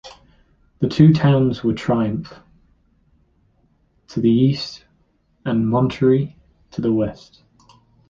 The 0.79 0.89
two 0.89 1.13
towns 1.13 1.63
were 1.63 1.75
Triumph, 1.75 2.33
to 4.07 4.19
the 4.19 4.31
east, 4.31 4.83
and 5.45 5.69
Monterey 5.69 6.37
to 6.71 6.81
the 6.81 6.91
west. 6.91 7.43